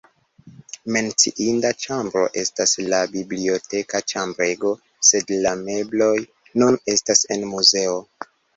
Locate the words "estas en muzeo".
6.99-7.97